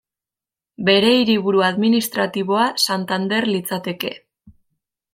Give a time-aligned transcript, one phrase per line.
[0.87, 4.19] Bere hiriburu administratiboa Santander litzateke.